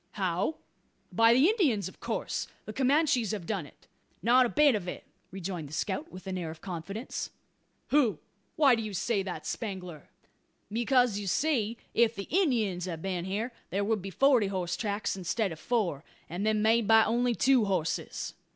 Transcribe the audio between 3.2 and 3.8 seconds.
have done